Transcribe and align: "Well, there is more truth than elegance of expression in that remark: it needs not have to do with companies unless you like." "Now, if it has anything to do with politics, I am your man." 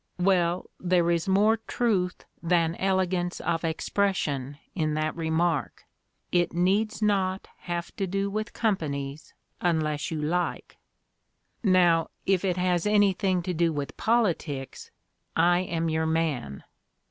"Well, 0.17 0.67
there 0.79 1.11
is 1.11 1.27
more 1.27 1.57
truth 1.57 2.25
than 2.41 2.73
elegance 2.77 3.39
of 3.39 3.63
expression 3.63 4.57
in 4.73 4.95
that 4.95 5.15
remark: 5.15 5.85
it 6.31 6.53
needs 6.55 7.03
not 7.03 7.47
have 7.57 7.95
to 7.97 8.07
do 8.07 8.27
with 8.27 8.51
companies 8.51 9.35
unless 9.61 10.09
you 10.09 10.19
like." 10.19 10.79
"Now, 11.61 12.09
if 12.25 12.43
it 12.43 12.57
has 12.57 12.87
anything 12.87 13.43
to 13.43 13.53
do 13.53 13.71
with 13.71 13.95
politics, 13.95 14.89
I 15.35 15.59
am 15.59 15.87
your 15.87 16.07
man." 16.07 16.63